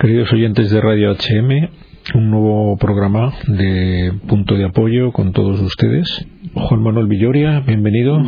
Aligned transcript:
Queridos 0.00 0.30
oyentes 0.32 0.70
de 0.70 0.80
Radio 0.80 1.12
HM, 1.12 1.70
un 2.14 2.30
nuevo 2.30 2.76
programa 2.76 3.32
de 3.46 4.12
punto 4.28 4.54
de 4.54 4.66
apoyo 4.66 5.10
con 5.10 5.32
todos 5.32 5.58
ustedes. 5.60 6.26
Juan 6.52 6.82
Manuel 6.82 7.06
Villoria, 7.06 7.60
bienvenido. 7.60 8.18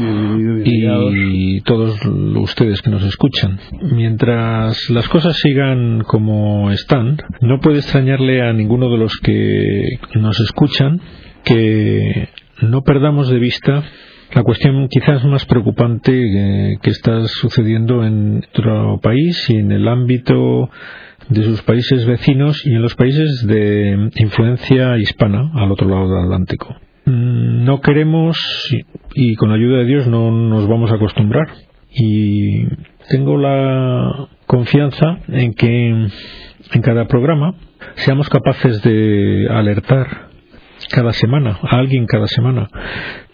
y 0.65 1.61
todos 1.61 2.01
ustedes 2.37 2.80
que 2.80 2.91
nos 2.91 3.05
escuchan. 3.05 3.59
Mientras 3.93 4.89
las 4.89 5.09
cosas 5.09 5.37
sigan 5.37 6.05
como 6.07 6.70
están, 6.70 7.19
no 7.43 7.61
puede 7.61 7.79
extrañarle 7.79 8.41
a 8.41 8.55
ninguno 8.55 8.91
de 8.91 8.96
los 8.96 9.19
que 9.19 9.98
nos 10.14 10.41
escuchan 10.41 11.03
que 11.45 12.29
no 12.62 12.82
perdamos 12.82 13.29
de 13.29 13.38
vista 13.38 13.85
la 14.34 14.42
cuestión 14.42 14.88
quizás 14.88 15.24
más 15.24 15.46
preocupante 15.46 16.12
que, 16.12 16.78
que 16.82 16.91
está 16.91 17.27
sucediendo 17.27 18.05
en 18.05 18.34
nuestro 18.34 18.98
país 19.01 19.48
y 19.51 19.56
en 19.56 19.73
el 19.73 19.88
ámbito 19.88 20.70
de 21.28 21.42
sus 21.42 21.62
países 21.62 22.06
vecinos 22.06 22.64
y 22.64 22.70
en 22.70 22.82
los 22.82 22.95
países 22.95 23.46
de 23.46 24.10
influencia 24.16 24.96
hispana 24.98 25.51
al 25.54 25.73
otro 25.73 25.88
lado 25.88 26.09
del 26.09 26.24
Atlántico. 26.24 26.74
Mm, 27.04 27.64
no 27.64 27.80
queremos 27.80 28.38
y 29.14 29.34
con 29.37 29.51
la 29.51 29.56
ayuda 29.56 29.78
de 29.78 29.84
Dios 29.87 30.06
no 30.06 30.30
nos 30.30 30.68
vamos 30.68 30.90
a 30.90 30.96
acostumbrar 30.96 31.48
y 31.90 32.66
tengo 33.09 33.38
la 33.38 34.29
confianza 34.46 35.18
en 35.29 35.54
que 35.54 35.88
en 35.88 36.82
cada 36.82 37.06
programa 37.06 37.54
seamos 37.95 38.29
capaces 38.29 38.82
de 38.82 39.48
alertar 39.51 40.27
cada 40.91 41.12
semana, 41.12 41.59
a 41.62 41.77
alguien 41.77 42.06
cada 42.06 42.27
semana, 42.27 42.69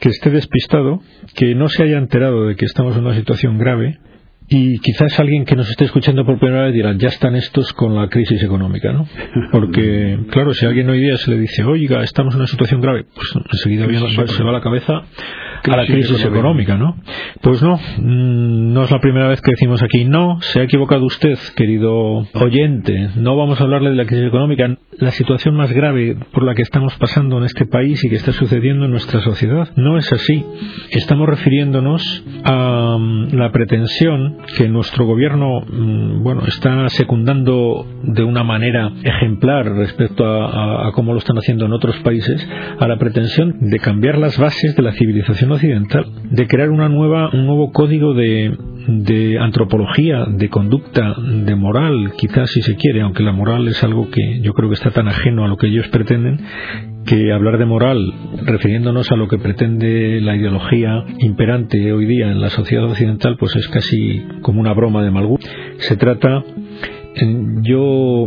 que 0.01 0.09
esté 0.09 0.31
despistado, 0.31 1.01
que 1.35 1.55
no 1.55 1.69
se 1.69 1.83
haya 1.83 1.99
enterado 1.99 2.47
de 2.47 2.57
que 2.57 2.65
estamos 2.65 2.97
en 2.97 3.05
una 3.05 3.15
situación 3.15 3.59
grave 3.59 3.99
y 4.49 4.79
quizás 4.81 5.19
alguien 5.21 5.45
que 5.45 5.57
nos 5.57 5.71
esté 5.71 5.87
escuchando 5.87 6.25
por 6.27 6.39
primera 6.39 6.65
vez 6.65 6.75
dirá, 6.75 6.95
ya 6.97 7.09
están 7.09 7.35
estos 7.35 7.73
con 7.73 7.95
la 7.95 8.09
crisis 8.09 8.43
económica, 8.43 8.93
¿no? 8.93 9.07
Porque, 9.53 10.19
claro, 10.31 10.53
si 10.53 10.67
a 10.67 10.69
alguien 10.69 10.89
hoy 10.91 11.01
día 11.01 11.17
se 11.17 11.31
le 11.31 11.39
dice, 11.39 11.65
oiga, 11.65 12.03
estamos 12.03 12.35
en 12.35 12.41
una 12.41 12.47
situación 12.47 12.81
grave, 12.81 13.07
pues 13.15 13.33
enseguida 13.53 13.87
se 14.27 14.43
va 14.43 14.51
a 14.51 14.53
la 14.53 14.61
cabeza 14.61 15.03
a 15.73 15.77
la 15.77 15.87
crisis 15.87 16.25
económica, 16.25 16.77
¿no? 16.77 16.97
Pues 17.41 17.63
no, 17.63 17.77
mm, 17.77 18.73
no 18.73 18.83
es 18.83 18.91
la 18.91 18.99
primera 18.99 19.29
vez 19.29 19.41
que 19.41 19.53
decimos 19.53 19.83
aquí, 19.83 20.05
no, 20.05 20.39
se 20.41 20.61
ha 20.61 20.63
equivocado 20.65 21.05
usted, 21.05 21.39
querido 21.57 22.27
oyente, 22.35 23.11
no 23.17 23.37
vamos 23.37 23.61
a 23.61 23.65
hablarle 23.65 23.91
de 23.91 23.97
la 23.97 24.07
crisis 24.07 24.27
económica, 24.27 24.77
la 24.99 25.11
situación 25.11 25.57
más 25.57 25.73
grave 25.73 26.17
por 26.33 26.45
la 26.45 26.55
que 26.55 26.63
estamos 26.63 26.95
pasando 26.97 27.39
en 27.39 27.45
este 27.45 27.67
país 27.67 28.03
y 28.05 28.09
que 28.09 28.17
está 28.17 28.33
sucediendo 28.33 28.85
en 28.85 28.91
nuestra 28.91 29.21
sociedad. 29.21 29.69
No 29.77 29.99
es 29.99 30.13
así. 30.13 30.45
Estamos 30.91 31.29
refiriéndonos 31.29 32.25
a 32.45 32.97
mm, 32.99 33.35
la 33.35 33.51
pretensión 33.51 34.39
que 34.57 34.69
nuestro 34.69 35.07
gobierno, 35.07 35.61
mm, 35.61 36.23
bueno, 36.23 36.43
está 36.47 36.89
secundando 36.91 37.87
de 38.03 38.23
una 38.23 38.45
manera 38.45 38.93
ejemplar 39.03 39.67
respecto 39.67 40.25
a, 40.25 40.89
a 40.89 40.93
cómo 40.93 41.13
lo 41.13 41.19
están 41.19 41.39
haciendo 41.39 41.67
en 41.67 41.73
otros 41.73 41.97
países, 42.01 42.47
a 42.79 42.87
la 42.87 42.99
pretensión 42.99 43.57
de 43.61 43.79
cambiar 43.79 44.19
las 44.19 44.39
bases 44.39 44.77
de 44.77 44.83
la 44.83 44.93
civilización 44.93 45.54
occidental, 45.55 46.07
de 46.31 46.47
crear 46.47 46.71
una 46.71 46.89
nueva, 46.89 47.31
un 47.33 47.47
nuevo 47.47 47.73
código 47.73 48.15
de, 48.15 48.57
de 48.87 49.39
antropología, 49.39 50.27
de 50.29 50.49
conducta, 50.49 51.15
de 51.19 51.55
moral, 51.55 52.13
quizás 52.17 52.51
si 52.51 52.63
se 52.63 52.77
quiere, 52.77 53.01
aunque 53.03 53.23
la 53.23 53.33
moral 53.33 53.67
es 53.69 53.83
algo 53.83 54.11
que 54.11 54.41
yo 54.41 54.53
creo 54.53 54.69
que 54.69 54.75
está 54.75 54.91
tan 54.91 55.09
ajeno 55.09 55.45
a 55.45 55.49
lo 55.49 55.57
que 55.57 55.69
ellos 55.69 55.89
pretenden, 55.89 56.41
que 57.07 57.33
hablar 57.33 57.59
de 57.59 57.67
moral, 57.67 58.13
refiriéndonos 58.45 59.11
a 59.11 59.17
lo 59.17 59.29
que 59.29 59.39
pretende 59.39 60.21
la 60.21 60.37
ideología 60.37 61.05
imperante 61.19 61.93
hoy 61.93 62.07
día 62.07 62.31
en 62.31 62.41
la 62.41 62.51
sociedad 62.51 62.85
occidental, 62.85 63.37
pues 63.39 63.57
es 63.57 63.69
casi 63.69 64.23
como 64.43 64.61
una 64.61 64.73
broma 64.73 65.03
de 65.03 65.11
mal 65.11 65.27
gusto. 65.27 65.49
Se 65.79 65.97
trata, 65.97 66.43
yo 67.63 68.27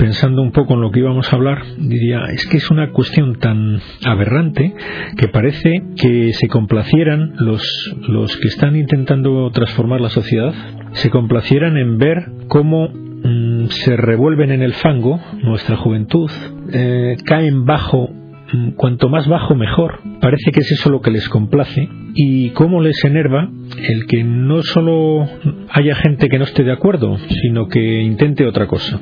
pensando 0.00 0.40
un 0.40 0.50
poco 0.50 0.72
en 0.72 0.80
lo 0.80 0.90
que 0.90 1.00
íbamos 1.00 1.30
a 1.30 1.36
hablar, 1.36 1.62
diría, 1.76 2.22
es 2.32 2.46
que 2.46 2.56
es 2.56 2.70
una 2.70 2.90
cuestión 2.90 3.38
tan 3.38 3.80
aberrante 4.06 4.74
que 5.18 5.28
parece 5.28 5.82
que 5.94 6.32
se 6.32 6.48
complacieran 6.48 7.34
los, 7.36 7.62
los 8.08 8.34
que 8.38 8.48
están 8.48 8.76
intentando 8.76 9.50
transformar 9.50 10.00
la 10.00 10.08
sociedad, 10.08 10.54
se 10.92 11.10
complacieran 11.10 11.76
en 11.76 11.98
ver 11.98 12.32
cómo 12.48 12.88
mm, 12.88 13.66
se 13.66 13.94
revuelven 13.98 14.52
en 14.52 14.62
el 14.62 14.72
fango 14.72 15.20
nuestra 15.42 15.76
juventud, 15.76 16.30
eh, 16.72 17.18
caen 17.26 17.66
bajo 17.66 18.08
mm, 18.54 18.70
cuanto 18.76 19.10
más 19.10 19.28
bajo 19.28 19.54
mejor. 19.54 20.00
Parece 20.22 20.50
que 20.50 20.60
es 20.60 20.72
eso 20.72 20.88
lo 20.88 21.02
que 21.02 21.10
les 21.10 21.28
complace 21.28 21.90
y 22.14 22.48
cómo 22.50 22.80
les 22.80 23.04
enerva 23.04 23.50
el 23.86 24.06
que 24.06 24.24
no 24.24 24.62
solo 24.62 25.28
haya 25.68 25.94
gente 25.94 26.30
que 26.30 26.38
no 26.38 26.44
esté 26.44 26.64
de 26.64 26.72
acuerdo, 26.72 27.18
sino 27.42 27.68
que 27.68 28.00
intente 28.00 28.46
otra 28.46 28.66
cosa 28.66 28.98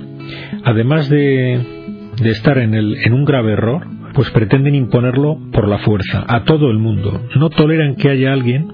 además 0.65 1.09
de, 1.09 1.61
estar 2.25 2.59
en, 2.59 2.75
el, 2.75 2.97
en 3.05 3.13
un 3.13 3.25
grave 3.25 3.53
error, 3.53 3.87
pues 4.15 4.31
pretenden 4.31 4.75
imponerlo 4.75 5.39
por 5.53 5.69
la 5.69 5.79
fuerza 5.79 6.25
a 6.27 6.45
todo 6.45 6.71
el 6.71 6.79
mundo. 6.79 7.21
No 7.37 7.51
toleran 7.51 7.97
que 7.97 8.11
haya 8.11 8.33
alguien 8.33 8.69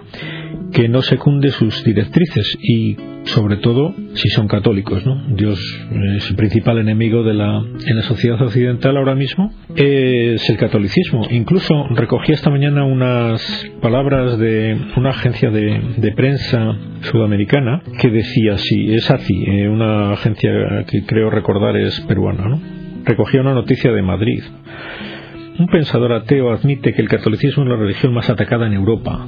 que 0.74 0.88
no 0.88 1.02
secunde 1.02 1.50
sus 1.50 1.84
directrices 1.84 2.58
y 2.60 2.96
sobre 3.26 3.58
todo 3.58 3.94
si 4.14 4.28
son 4.28 4.48
católicos, 4.48 5.06
¿no? 5.06 5.22
Dios 5.28 5.58
es 6.16 6.28
el 6.28 6.36
principal 6.36 6.78
enemigo 6.78 7.22
de 7.22 7.32
la 7.32 7.58
en 7.58 7.96
la 7.96 8.02
sociedad 8.02 8.42
occidental 8.42 8.96
ahora 8.96 9.14
mismo 9.14 9.52
es 9.76 10.50
el 10.50 10.56
catolicismo. 10.56 11.28
Incluso 11.30 11.86
recogí 11.90 12.32
esta 12.32 12.50
mañana 12.50 12.84
unas 12.84 13.40
palabras 13.80 14.36
de 14.38 14.76
una 14.96 15.10
agencia 15.10 15.50
de, 15.50 16.12
prensa 16.16 16.76
sudamericana 17.02 17.82
que 18.00 18.10
decía 18.10 18.54
así, 18.54 18.94
es 18.94 19.10
ACI, 19.10 19.44
eh, 19.46 19.68
una 19.68 20.12
agencia 20.12 20.50
que 20.90 21.04
creo 21.06 21.30
recordar 21.30 21.76
es 21.76 22.00
peruana, 22.02 22.48
¿no? 22.48 22.60
Recogía 23.04 23.40
una 23.40 23.54
noticia 23.54 23.92
de 23.92 24.02
Madrid 24.02 24.42
un 25.58 25.66
pensador 25.68 26.12
ateo 26.12 26.52
admite 26.52 26.92
que 26.92 27.02
el 27.02 27.08
catolicismo 27.08 27.64
es 27.64 27.70
la 27.70 27.76
religión 27.76 28.12
más 28.12 28.28
atacada 28.28 28.66
en 28.66 28.72
Europa. 28.72 29.26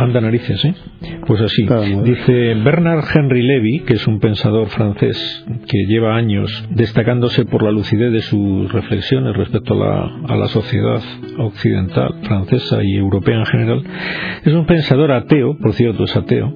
Anda 0.00 0.20
narices, 0.20 0.64
¿eh? 0.64 0.74
Pues 1.26 1.40
así. 1.40 1.66
Dice 2.04 2.54
Bernard 2.54 3.04
Henry 3.14 3.42
Levy, 3.42 3.80
que 3.80 3.94
es 3.94 4.06
un 4.06 4.20
pensador 4.20 4.68
francés 4.68 5.44
que 5.68 5.86
lleva 5.86 6.16
años 6.16 6.66
destacándose 6.70 7.44
por 7.44 7.62
la 7.62 7.70
lucidez 7.70 8.12
de 8.12 8.20
sus 8.20 8.70
reflexiones 8.72 9.36
respecto 9.36 9.74
a 9.74 9.76
la, 9.76 10.34
a 10.34 10.36
la 10.36 10.48
sociedad 10.48 11.00
occidental, 11.38 12.14
francesa 12.22 12.82
y 12.82 12.96
europea 12.96 13.38
en 13.38 13.46
general. 13.46 13.82
Es 14.44 14.52
un 14.52 14.66
pensador 14.66 15.12
ateo, 15.12 15.56
por 15.58 15.72
cierto, 15.72 16.04
es 16.04 16.16
ateo, 16.16 16.52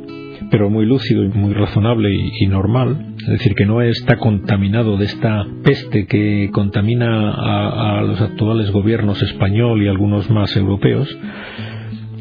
pero 0.50 0.70
muy 0.70 0.86
lúcido 0.86 1.24
y 1.24 1.28
muy 1.28 1.52
razonable 1.54 2.10
y, 2.12 2.46
normal, 2.46 3.14
es 3.18 3.26
decir, 3.26 3.54
que 3.54 3.66
no 3.66 3.82
está 3.82 4.16
contaminado 4.16 4.96
de 4.96 5.04
esta 5.04 5.46
peste 5.62 6.06
que 6.06 6.50
contamina 6.52 7.30
a, 7.30 8.02
los 8.02 8.20
actuales 8.20 8.70
gobiernos 8.70 9.22
español 9.22 9.82
y 9.82 9.88
algunos 9.88 10.30
más 10.30 10.56
europeos, 10.56 11.08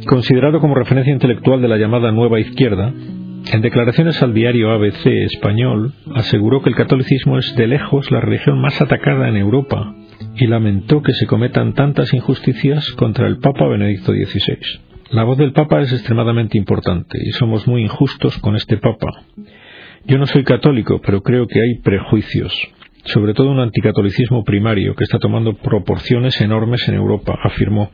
considerado 0.05 0.59
como 0.59 0.75
referencia 0.75 1.13
intelectual 1.13 1.61
de 1.61 1.67
la 1.67 1.77
llamada 1.77 2.11
nueva 2.11 2.39
izquierda, 2.39 2.93
en 3.51 3.61
declaraciones 3.61 4.21
al 4.21 4.33
diario 4.33 4.71
ABC 4.71 5.05
español, 5.05 5.93
aseguró 6.13 6.61
que 6.61 6.69
el 6.69 6.75
catolicismo 6.75 7.37
es 7.39 7.55
de 7.55 7.67
lejos 7.67 8.11
la 8.11 8.21
religión 8.21 8.59
más 8.61 8.79
atacada 8.81 9.29
en 9.29 9.37
Europa 9.37 9.95
y 10.35 10.47
lamentó 10.47 11.01
que 11.01 11.13
se 11.13 11.25
cometan 11.25 11.73
tantas 11.73 12.13
injusticias 12.13 12.91
contra 12.91 13.27
el 13.27 13.37
Papa 13.39 13.67
Benedicto 13.67 14.11
XVI. 14.11 14.88
La 15.11 15.23
voz 15.23 15.39
del 15.39 15.53
Papa 15.53 15.81
es 15.81 15.91
extremadamente 15.91 16.55
importante 16.55 17.17
y 17.19 17.31
somos 17.31 17.67
muy 17.67 17.81
injustos 17.81 18.37
con 18.37 18.55
este 18.55 18.77
Papa. 18.77 19.23
Yo 20.05 20.19
no 20.19 20.27
soy 20.27 20.43
católico, 20.43 21.01
pero 21.03 21.23
creo 21.23 21.47
que 21.47 21.59
hay 21.59 21.79
prejuicios, 21.81 22.53
sobre 23.05 23.33
todo 23.33 23.49
un 23.49 23.59
anticatolicismo 23.59 24.43
primario 24.43 24.93
que 24.93 25.03
está 25.03 25.17
tomando 25.17 25.55
proporciones 25.55 26.39
enormes 26.41 26.87
en 26.87 26.93
Europa, 26.93 27.35
afirmó. 27.43 27.89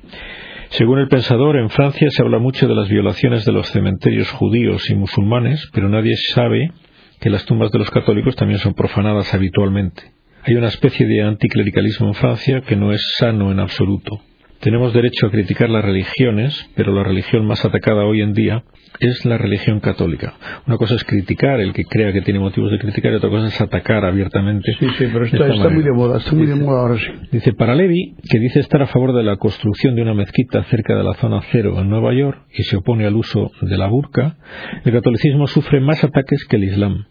Según 0.72 1.00
el 1.00 1.08
pensador, 1.08 1.56
en 1.56 1.70
Francia 1.70 2.10
se 2.12 2.22
habla 2.22 2.38
mucho 2.38 2.68
de 2.68 2.76
las 2.76 2.90
violaciones 2.90 3.46
de 3.46 3.54
los 3.54 3.70
cementerios 3.70 4.30
judíos 4.32 4.90
y 4.90 4.96
musulmanes, 4.96 5.70
pero 5.74 5.88
nadie 5.88 6.18
sabe 6.34 6.74
que 7.22 7.30
las 7.30 7.46
tumbas 7.46 7.72
de 7.72 7.80
los 7.80 7.92
católicos 7.92 8.36
también 8.36 8.60
son 8.60 8.74
profanadas 8.74 9.34
habitualmente. 9.34 10.04
Hay 10.44 10.56
una 10.56 10.68
especie 10.68 11.08
de 11.08 11.22
anticlericalismo 11.22 12.08
en 12.08 12.14
Francia 12.14 12.60
que 12.60 12.76
no 12.76 12.92
es 12.92 13.02
sano 13.18 13.54
en 13.54 13.62
absoluto. 13.62 14.20
Tenemos 14.60 14.94
derecho 14.94 15.28
a 15.28 15.32
criticar 15.32 15.70
las 15.70 15.84
religiones, 15.84 16.70
pero 16.76 16.94
la 16.94 17.04
religión 17.04 17.46
más 17.46 17.64
atacada 17.66 18.06
hoy 18.06 18.22
en 18.22 18.34
día 18.34 18.64
es 19.00 19.26
la 19.26 19.38
religión 19.38 19.80
católica. 19.80 20.34
Una 20.66 20.78
cosa 20.78 20.96
es 20.96 21.04
criticar, 21.04 21.60
el 21.60 21.74
que 21.74 21.84
crea 21.84 22.14
que 22.14 22.22
tiene 22.22 22.40
motivos 22.40 22.72
de 22.72 22.80
criticar, 22.80 23.12
y 23.12 23.16
otra 23.16 23.30
cosa 23.30 23.48
es 23.48 23.62
atacar 23.62 24.06
abiertamente. 24.06 24.76
Sí, 24.80 24.88
sí, 24.98 25.06
pero 25.12 25.26
está, 25.26 25.70
muy 25.70 25.84
de 25.84 25.92
moda, 25.92 26.18
está 26.18 26.34
muy 26.34 26.48
de 26.48 26.56
moda 26.56 26.82
ahora 26.82 26.98
sí. 26.98 27.12
Dice, 27.32 27.54
para 27.54 27.76
Levi, 27.76 28.16
que 28.30 28.40
dice 28.40 28.60
estar 28.60 28.82
a 28.82 28.88
favor 28.88 29.14
de 29.14 29.24
la 29.24 29.38
construcción 29.38 29.96
de 29.96 30.02
una 30.02 30.14
mezquita 30.14 30.64
cerca 30.64 30.96
de 30.96 31.04
la 31.04 31.14
zona 31.16 31.42
cero 31.52 31.76
en 31.80 31.90
Nueva 31.90 32.14
York 32.14 32.46
y 32.52 32.64
se 32.64 32.78
opone 32.78 33.06
al 33.06 33.16
uso 33.16 33.52
de 33.62 33.78
la 33.78 33.88
burka, 33.88 34.38
el 34.84 34.92
catolicismo 34.92 35.48
sufre 35.48 35.80
más 35.80 36.04
ataques 36.04 36.46
que 36.46 36.56
el 36.56 36.64
islam. 36.64 37.06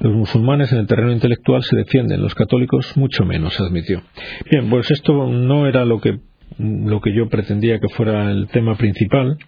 Los 0.00 0.12
musulmanes 0.14 0.72
en 0.72 0.78
el 0.78 0.86
terreno 0.86 1.12
intelectual 1.12 1.62
se 1.62 1.76
defienden, 1.76 2.22
los 2.22 2.34
católicos 2.34 2.96
mucho 2.96 3.24
menos, 3.24 3.60
admitió. 3.60 4.02
Bien, 4.50 4.68
pues 4.68 4.90
esto 4.90 5.28
no 5.28 5.66
era 5.66 5.84
lo 5.84 6.00
que 6.00 6.18
lo 6.58 7.00
que 7.00 7.14
yo 7.14 7.28
pretendía 7.28 7.78
que 7.78 7.88
fuera 7.88 8.30
el 8.30 8.48
tema 8.48 8.76
principal, 8.76 9.38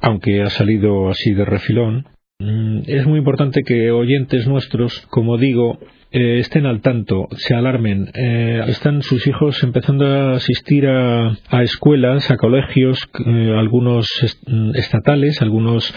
aunque 0.00 0.42
ha 0.42 0.50
salido 0.50 1.08
así 1.08 1.32
de 1.34 1.44
refilón, 1.44 2.06
Mm, 2.40 2.82
es 2.86 3.04
muy 3.04 3.18
importante 3.18 3.64
que 3.64 3.90
oyentes 3.90 4.46
nuestros, 4.46 5.04
como 5.10 5.38
digo, 5.38 5.80
eh, 6.12 6.38
estén 6.38 6.66
al 6.66 6.82
tanto, 6.82 7.26
se 7.32 7.52
alarmen. 7.56 8.12
Eh, 8.14 8.62
están 8.68 9.02
sus 9.02 9.26
hijos 9.26 9.60
empezando 9.64 10.06
a 10.06 10.34
asistir 10.34 10.86
a, 10.86 11.36
escuelas, 11.64 12.30
a 12.30 12.36
colegios, 12.36 13.00
eh, 13.26 13.54
algunos 13.58 14.06
mm, 14.46 14.76
estatales, 14.76 15.42
algunos 15.42 15.92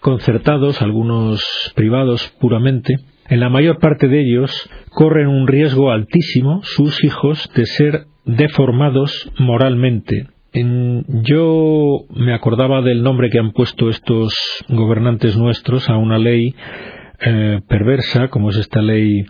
concertados, 0.00 0.82
algunos 0.82 1.72
privados 1.76 2.26
puramente. 2.40 2.96
En 3.28 3.38
la 3.38 3.48
mayor 3.48 3.78
parte 3.78 4.08
de 4.08 4.20
ellos 4.20 4.68
corren 4.90 5.28
un 5.28 5.46
riesgo 5.46 5.92
altísimo 5.92 6.60
sus 6.64 7.04
hijos 7.04 7.48
de 7.54 7.66
ser 7.66 8.06
deformados 8.24 9.30
moralmente. 9.38 10.28
yo 10.52 12.04
me 12.10 12.32
acordaba 12.32 12.80
del 12.80 13.02
nombre 13.02 13.28
que 13.28 13.38
han 13.38 13.52
puesto 13.52 13.90
estos 13.90 14.32
gobernantes 14.68 15.36
nuestros 15.36 15.88
a 15.90 15.96
una 15.96 16.18
ley 16.18 16.54
eh, 17.20 17.60
perversa, 17.68 18.28
como 18.28 18.50
es 18.50 18.56
esta 18.56 18.82
ley 18.82 19.24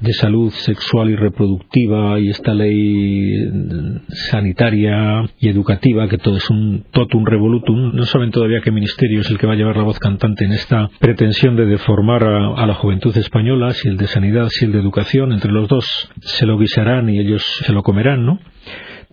de 0.00 0.12
salud 0.12 0.50
sexual 0.52 1.10
y 1.10 1.16
reproductiva 1.16 2.18
y 2.20 2.28
esta 2.30 2.54
ley 2.54 3.48
mm, 3.50 3.96
sanitaria 4.08 5.24
y 5.38 5.48
educativa, 5.48 6.08
que 6.08 6.18
todo 6.18 6.36
es 6.36 6.48
un 6.50 6.84
totum 6.92 7.24
revolutum, 7.24 7.94
no 7.94 8.04
saben 8.04 8.30
todavía 8.30 8.60
qué 8.62 8.70
ministerio 8.70 9.20
es 9.20 9.30
el 9.30 9.38
que 9.38 9.46
va 9.46 9.54
a 9.54 9.56
llevar 9.56 9.76
la 9.76 9.82
voz 9.82 9.98
cantante 9.98 10.44
en 10.44 10.52
esta 10.52 10.90
pretensión 11.00 11.56
de 11.56 11.66
deformar 11.66 12.24
a, 12.24 12.66
la 12.66 12.74
juventud 12.74 13.16
española, 13.16 13.72
si 13.72 13.88
el 13.88 13.96
de 13.96 14.06
sanidad, 14.06 14.48
si 14.48 14.64
el 14.64 14.72
de 14.72 14.78
educación, 14.78 15.32
entre 15.32 15.52
los 15.52 15.68
dos 15.68 16.10
se 16.20 16.46
lo 16.46 16.58
guisarán 16.58 17.08
y 17.08 17.18
ellos 17.18 17.42
se 17.64 17.72
lo 17.72 17.82
comerán, 17.82 18.24
¿no? 18.24 18.38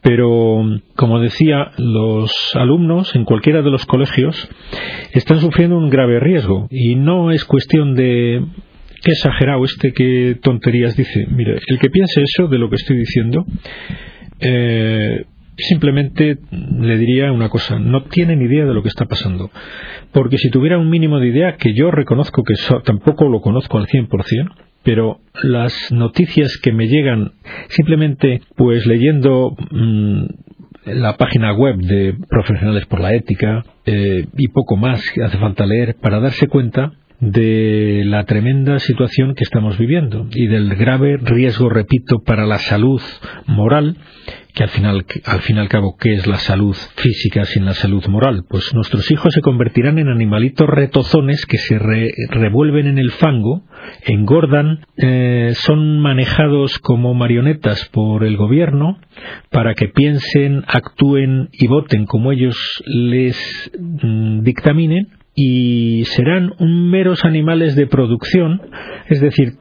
Pero, 0.01 0.63
como 0.95 1.19
decía, 1.19 1.71
los 1.77 2.31
alumnos 2.56 3.15
en 3.15 3.24
cualquiera 3.24 3.62
de 3.62 3.69
los 3.69 3.86
colegios 3.86 4.50
están 5.13 5.39
sufriendo 5.39 5.77
un 5.77 5.89
grave 5.89 6.19
riesgo 6.19 6.68
y 6.71 6.95
no 6.95 7.31
es 7.31 7.45
cuestión 7.45 7.94
de 7.94 8.44
qué 9.03 9.12
exagerado 9.12 9.63
este, 9.63 9.94
qué 9.94 10.38
tonterías 10.42 10.95
dice. 10.95 11.27
Mire, 11.30 11.59
el 11.68 11.80
que 11.80 11.89
piense 11.89 12.21
eso 12.24 12.48
de 12.48 12.57
lo 12.57 12.69
que 12.69 12.75
estoy 12.75 12.98
diciendo, 12.98 13.45
eh, 14.39 15.25
simplemente 15.56 16.38
le 16.51 16.98
diría 16.98 17.31
una 17.31 17.50
cosa, 17.50 17.77
no 17.77 18.03
tiene 18.06 18.36
ni 18.36 18.45
idea 18.45 18.65
de 18.65 18.74
lo 18.74 18.81
que 18.81 18.89
está 18.89 19.06
pasando. 19.06 19.51
Porque 20.12 20.38
si 20.38 20.50
tuviera 20.50 20.80
un 20.80 20.89
mínimo 20.89 21.19
de 21.19 21.27
idea, 21.27 21.57
que 21.57 21.74
yo 21.74 21.92
reconozco 21.92 22.44
que 22.44 22.56
tampoco 22.83 23.30
lo 23.30 23.42
conozco 23.42 23.77
al 23.77 23.88
100%, 23.88 24.50
pero 24.83 25.19
las 25.43 25.91
noticias 25.91 26.59
que 26.61 26.71
me 26.71 26.87
llegan 26.87 27.33
simplemente 27.69 28.41
pues 28.55 28.85
leyendo 28.85 29.55
mm, 29.71 30.25
la 30.85 31.17
página 31.17 31.53
web 31.53 31.77
de 31.77 32.15
Profesionales 32.27 32.85
por 32.87 32.99
la 32.99 33.13
Ética 33.13 33.63
eh, 33.85 34.25
y 34.37 34.47
poco 34.49 34.77
más 34.77 35.03
que 35.11 35.23
hace 35.23 35.37
falta 35.37 35.65
leer 35.65 35.95
para 36.01 36.19
darse 36.19 36.47
cuenta 36.47 36.93
de 37.21 38.01
la 38.06 38.25
tremenda 38.25 38.79
situación 38.79 39.35
que 39.35 39.44
estamos 39.44 39.77
viviendo 39.77 40.27
y 40.31 40.47
del 40.47 40.75
grave 40.75 41.18
riesgo, 41.18 41.69
repito, 41.69 42.23
para 42.25 42.47
la 42.47 42.57
salud 42.57 43.01
moral 43.45 43.95
que 44.53 44.63
al 44.63 44.69
final, 44.69 45.06
al 45.25 45.41
fin 45.41 45.57
y 45.57 45.59
al 45.59 45.69
cabo, 45.69 45.95
¿qué 45.97 46.13
es 46.13 46.27
la 46.27 46.38
salud 46.38 46.75
física 46.95 47.45
sin 47.45 47.63
la 47.63 47.73
salud 47.73 48.06
moral? 48.07 48.44
Pues 48.50 48.73
nuestros 48.73 49.09
hijos 49.12 49.33
se 49.33 49.41
convertirán 49.41 49.97
en 49.97 50.09
animalitos 50.09 50.68
retozones 50.68 51.45
que 51.45 51.57
se 51.57 51.79
revuelven 52.29 52.88
en 52.88 52.97
el 52.97 53.12
fango, 53.12 53.63
engordan, 54.06 54.85
eh, 54.97 55.51
son 55.56 56.00
manejados 56.00 56.79
como 56.79 57.13
marionetas 57.13 57.88
por 57.94 58.25
el 58.25 58.35
gobierno 58.35 59.00
para 59.51 59.74
que 59.74 59.88
piensen, 59.88 60.63
actúen 60.67 61.50
y 61.53 61.67
voten 61.67 62.06
como 62.06 62.31
ellos 62.31 62.57
les 62.85 63.71
mm, 63.79 64.41
dictaminen 64.41 65.20
y 65.35 66.03
serán 66.05 66.53
meros 66.59 67.25
animales 67.25 67.75
de 67.75 67.87
producción, 67.87 68.61
es 69.07 69.21
decir, 69.21 69.53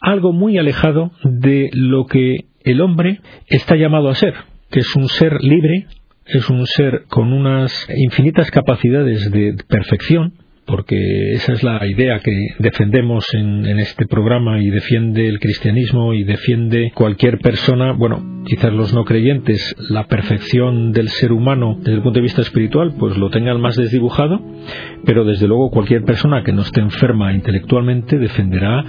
algo 0.00 0.32
muy 0.32 0.58
alejado 0.58 1.12
de 1.24 1.70
lo 1.72 2.06
que 2.06 2.46
el 2.64 2.80
hombre 2.80 3.20
está 3.46 3.76
llamado 3.76 4.08
a 4.08 4.14
ser, 4.14 4.34
que 4.70 4.80
es 4.80 4.96
un 4.96 5.08
ser 5.08 5.42
libre, 5.42 5.86
es 6.26 6.48
un 6.48 6.66
ser 6.66 7.04
con 7.08 7.32
unas 7.32 7.88
infinitas 7.94 8.50
capacidades 8.50 9.30
de 9.30 9.56
perfección, 9.68 10.34
porque 10.70 11.32
esa 11.32 11.52
es 11.52 11.62
la 11.62 11.84
idea 11.86 12.20
que 12.20 12.32
defendemos 12.58 13.26
en, 13.34 13.78
este 13.80 14.06
programa 14.06 14.60
y 14.60 14.70
defiende 14.70 15.26
el 15.26 15.38
cristianismo 15.40 16.14
y 16.14 16.24
defiende 16.24 16.92
cualquier 16.94 17.38
persona, 17.38 17.92
bueno, 17.92 18.42
quizás 18.44 18.72
los 18.72 18.94
no 18.94 19.04
creyentes, 19.04 19.74
la 19.88 20.06
perfección 20.06 20.92
del 20.92 21.08
ser 21.08 21.32
humano 21.32 21.76
desde 21.78 21.94
el 21.94 22.02
punto 22.02 22.18
de 22.18 22.22
vista 22.22 22.42
espiritual, 22.42 22.94
pues 22.98 23.16
lo 23.16 23.30
tengan 23.30 23.60
más 23.60 23.76
desdibujado, 23.76 24.40
pero 25.04 25.24
desde 25.24 25.48
luego 25.48 25.70
cualquier 25.70 26.04
persona 26.04 26.42
que 26.44 26.52
no 26.52 26.62
esté 26.62 26.80
enferma 26.80 27.32
intelectualmente 27.32 28.18
defenderá 28.18 28.84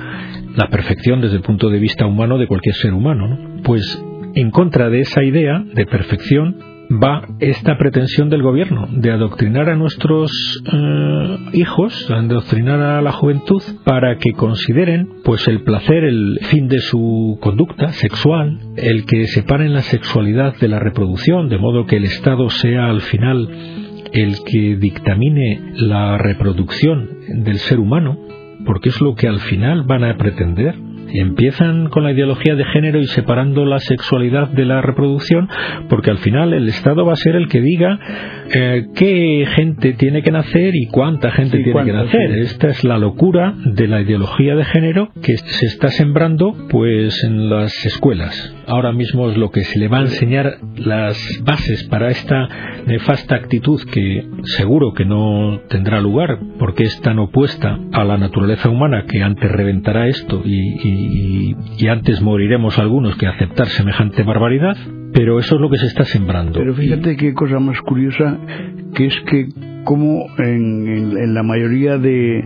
la 0.55 0.67
perfección 0.69 1.21
desde 1.21 1.37
el 1.37 1.41
punto 1.41 1.69
de 1.69 1.79
vista 1.79 2.05
humano 2.05 2.37
de 2.37 2.47
cualquier 2.47 2.75
ser 2.75 2.93
humano. 2.93 3.61
Pues 3.63 4.03
en 4.35 4.51
contra 4.51 4.89
de 4.89 5.01
esa 5.01 5.23
idea 5.23 5.63
de 5.73 5.85
perfección 5.85 6.70
va 6.91 7.27
esta 7.39 7.77
pretensión 7.77 8.29
del 8.29 8.41
gobierno 8.41 8.87
de 8.91 9.11
adoctrinar 9.11 9.69
a 9.69 9.75
nuestros 9.75 10.31
eh, 10.65 11.37
hijos, 11.53 12.09
adoctrinar 12.09 12.81
a 12.81 13.01
la 13.01 13.11
juventud 13.11 13.61
para 13.83 14.17
que 14.17 14.33
consideren 14.33 15.09
pues 15.23 15.47
el 15.47 15.63
placer 15.63 16.03
el 16.03 16.39
fin 16.43 16.67
de 16.67 16.79
su 16.79 17.37
conducta 17.41 17.89
sexual, 17.89 18.59
el 18.75 19.05
que 19.05 19.27
separen 19.27 19.73
la 19.73 19.81
sexualidad 19.81 20.55
de 20.59 20.67
la 20.67 20.79
reproducción, 20.79 21.49
de 21.49 21.57
modo 21.57 21.85
que 21.85 21.97
el 21.97 22.05
Estado 22.05 22.49
sea 22.49 22.87
al 22.87 23.01
final 23.01 23.49
el 24.11 24.43
que 24.43 24.75
dictamine 24.75 25.73
la 25.75 26.17
reproducción 26.17 27.09
del 27.43 27.57
ser 27.59 27.79
humano, 27.79 28.17
porque 28.65 28.89
es 28.89 28.99
lo 28.99 29.15
que 29.15 29.27
al 29.27 29.39
final 29.39 29.83
van 29.83 30.03
a 30.03 30.17
pretender 30.17 30.75
empiezan 31.13 31.89
con 31.89 32.03
la 32.03 32.11
ideología 32.11 32.55
de 32.55 32.65
género 32.65 32.99
y 32.99 33.05
separando 33.07 33.65
la 33.65 33.79
sexualidad 33.79 34.49
de 34.49 34.65
la 34.65 34.81
reproducción, 34.81 35.49
porque 35.89 36.11
al 36.11 36.17
final 36.19 36.53
el 36.53 36.67
Estado 36.69 37.05
va 37.05 37.13
a 37.13 37.17
ser 37.17 37.35
el 37.35 37.47
que 37.47 37.61
diga 37.61 37.99
eh, 38.53 38.87
qué 38.95 39.45
gente 39.55 39.93
tiene 39.93 40.21
que 40.23 40.31
nacer 40.31 40.75
y 40.75 40.87
cuánta 40.87 41.31
gente 41.31 41.59
tiene 41.63 41.83
que 41.83 41.93
nacer. 41.93 42.31
Esta 42.39 42.69
es 42.69 42.83
la 42.83 42.97
locura 42.97 43.53
de 43.65 43.87
la 43.87 44.01
ideología 44.01 44.55
de 44.55 44.65
género 44.65 45.09
que 45.21 45.37
se 45.37 45.65
está 45.65 45.89
sembrando 45.89 46.55
pues 46.69 47.23
en 47.23 47.49
las 47.49 47.85
escuelas. 47.85 48.55
Ahora 48.67 48.91
mismo 48.91 49.29
es 49.29 49.37
lo 49.37 49.51
que 49.51 49.63
se 49.63 49.79
le 49.79 49.87
va 49.87 49.99
a 49.99 50.01
enseñar 50.01 50.57
las 50.77 51.17
bases 51.43 51.83
para 51.85 52.09
esta 52.09 52.47
nefasta 52.87 53.35
actitud 53.35 53.81
que 53.91 54.25
seguro 54.43 54.93
que 54.93 55.05
no 55.05 55.61
tendrá 55.69 56.01
lugar 56.01 56.39
porque 56.57 56.83
es 56.83 56.99
tan 57.01 57.19
opuesta 57.19 57.79
a 57.91 58.03
la 58.03 58.17
naturaleza 58.17 58.69
humana 58.69 59.05
que 59.07 59.21
antes 59.21 59.51
reventará 59.51 60.07
esto 60.07 60.41
y 60.45 60.61
y, 60.83 61.87
antes 61.87 62.21
moriremos 62.21 62.77
algunos 62.79 63.15
que 63.15 63.27
aceptar 63.27 63.67
semejante 63.67 64.23
barbaridad, 64.23 64.77
pero 65.13 65.39
eso 65.39 65.55
es 65.55 65.61
lo 65.61 65.69
que 65.69 65.77
se 65.77 65.87
está 65.87 66.05
sembrando. 66.05 66.59
Pero 66.59 66.73
fíjate 66.73 67.15
qué 67.15 67.33
cosa 67.33 67.59
más 67.59 67.79
curiosa, 67.81 68.37
que 68.93 69.07
es 69.07 69.19
que 69.27 69.49
como 69.83 70.27
en, 70.37 71.33
la 71.33 71.43
mayoría 71.43 71.97
de, 71.97 72.43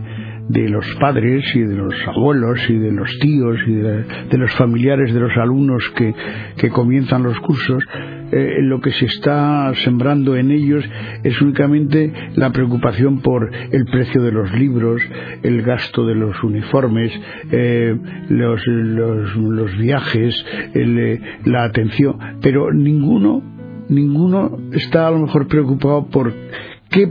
de 0.50 0.70
los 0.70 0.86
padres 1.00 1.44
y 1.56 1.62
de 1.62 1.76
los 1.76 1.94
abuelos 2.08 2.60
y 2.70 2.78
de 2.78 2.92
los 2.92 3.10
tíos 3.20 3.58
y 3.68 3.74
de, 3.74 4.38
los 4.38 4.54
familiares 4.56 5.14
de 5.14 5.20
los 5.20 5.36
alumnos 5.38 5.84
que, 5.96 6.14
que 6.58 6.70
comienzan 6.70 7.24
los 7.24 7.40
cursos, 7.40 7.84
eh, 8.32 8.58
lo 8.62 8.82
que 8.82 8.92
se 8.92 9.06
está 9.06 9.72
sembrando 9.84 10.36
en 10.36 10.52
ellos 10.52 10.84
es 11.24 11.40
únicamente 11.42 12.12
la 12.36 12.52
preocupación 12.52 13.22
por 13.22 13.52
el 13.54 13.86
precio 13.86 14.24
de 14.24 14.32
los 14.32 14.52
libros, 14.54 15.02
el 15.44 15.62
gasto 15.62 16.06
de 16.06 16.16
los 16.16 16.44
uniformes, 16.44 17.12
eh, 17.52 17.96
los, 18.30 18.62
los, 18.66 19.78
viajes, 19.78 20.46
eh, 20.74 21.20
la 21.46 21.64
atención, 21.64 22.18
pero 22.42 22.72
ninguno, 22.74 23.42
ninguno 23.90 24.58
está 24.74 25.08
a 25.08 25.12
lo 25.12 25.20
mejor 25.20 25.48
preocupado 25.48 26.08
por 26.08 26.34
qué 26.90 27.08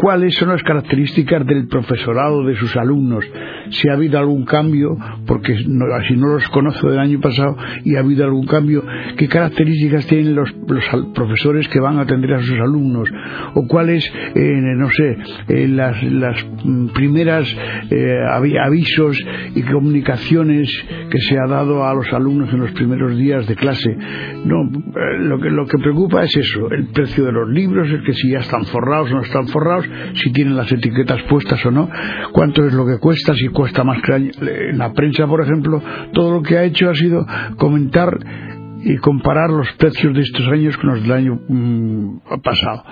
cuáles 0.00 0.34
son 0.34 0.48
las 0.48 0.62
características 0.62 1.46
del 1.46 1.68
profesorado 1.68 2.44
de 2.44 2.56
sus 2.56 2.76
alumnos, 2.76 3.24
si 3.70 3.88
ha 3.88 3.94
habido 3.94 4.18
algún 4.18 4.44
cambio, 4.44 4.96
porque 5.26 5.52
así 5.54 6.16
no 6.16 6.28
los 6.28 6.48
conozco 6.48 6.90
del 6.90 7.00
año 7.00 7.20
pasado 7.20 7.56
y 7.84 7.96
ha 7.96 8.00
habido 8.00 8.24
algún 8.24 8.46
cambio, 8.46 8.84
qué 9.16 9.28
características 9.28 10.06
tienen 10.06 10.34
los, 10.34 10.52
profesores 11.14 11.68
que 11.68 11.80
van 11.80 11.98
a 11.98 12.02
atender 12.02 12.34
a 12.34 12.40
sus 12.40 12.58
alumnos, 12.58 13.08
o 13.54 13.66
cuáles, 13.66 14.04
eh, 14.34 14.60
no 14.76 14.88
sé, 14.90 15.16
eh, 15.48 15.68
las, 15.68 16.44
primeras 16.94 17.54
eh, 17.90 18.18
avisos 18.60 19.18
y 19.54 19.62
comunicaciones 19.62 20.68
que 21.10 21.18
se 21.18 21.38
ha 21.38 21.46
dado 21.46 21.84
a 21.84 21.94
los 21.94 22.12
alumnos 22.12 22.52
en 22.52 22.60
los 22.60 22.72
primeros 22.72 23.16
días 23.16 23.46
de 23.46 23.56
clase. 23.56 23.96
No, 24.44 24.70
lo 25.18 25.38
que, 25.40 25.50
lo 25.50 25.66
que 25.66 25.78
preocupa 25.78 26.24
es 26.24 26.36
eso, 26.36 26.70
el 26.70 26.88
precio 26.88 27.24
de 27.24 27.32
los 27.32 27.48
libros, 27.48 27.88
el 27.90 28.02
que 28.04 28.12
si 28.12 28.30
ya 28.30 28.38
están 28.38 28.64
forrados 28.66 29.10
o 29.10 29.14
no 29.14 29.22
están 29.22 29.46
forrados, 29.54 29.86
si 30.14 30.32
tienen 30.32 30.56
las 30.56 30.70
etiquetas 30.70 31.22
puestas 31.28 31.64
o 31.64 31.70
no, 31.70 31.88
cuánto 32.32 32.66
es 32.66 32.74
lo 32.74 32.84
que 32.84 32.98
cuesta, 32.98 33.32
si 33.34 33.48
cuesta 33.48 33.84
más 33.84 34.02
que 34.02 34.14
en 34.14 34.78
la 34.78 34.92
prensa, 34.92 35.26
por 35.26 35.42
ejemplo, 35.42 35.80
todo 36.12 36.32
lo 36.32 36.42
que 36.42 36.58
ha 36.58 36.64
hecho 36.64 36.90
ha 36.90 36.94
sido 36.94 37.24
comentar 37.56 38.10
y 38.82 38.96
comparar 38.96 39.48
los 39.50 39.70
precios 39.78 40.12
de 40.12 40.20
estos 40.20 40.46
años 40.48 40.76
con 40.76 40.90
los 40.90 41.02
del 41.02 41.12
año 41.12 41.40
mm, 41.48 42.18
pasado 42.42 42.82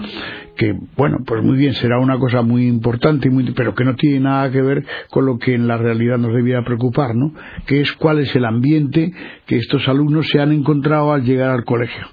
que, 0.57 0.75
bueno, 0.97 1.19
pues 1.27 1.43
muy 1.43 1.57
bien, 1.57 1.75
será 1.75 1.99
una 1.99 2.19
cosa 2.19 2.43
muy 2.43 2.67
importante, 2.67 3.31
muy, 3.31 3.51
pero 3.53 3.75
que 3.75 3.85
no 3.85 3.95
tiene 3.95 4.21
nada 4.21 4.51
que 4.51 4.63
ver 4.63 4.85
con 5.11 5.27
lo 5.27 5.39
que 5.39 5.55
en 5.55 5.67
la 5.67 5.77
realidad 5.77 6.19
nos 6.19 6.35
debía 6.35 6.63
preocupar, 6.63 7.15
¿no? 7.15 7.33
Que 7.67 7.81
es 7.81 7.93
cuál 7.93 8.21
es 8.21 8.35
el 8.37 8.45
ambiente 8.45 9.13
que 9.47 9.57
estos 9.57 9.89
alumnos 9.89 10.29
se 10.29 10.41
han 10.41 10.53
encontrado 10.53 11.13
al 11.13 11.25
llegar 11.25 11.51
al 11.51 11.65
colegio 11.65 12.07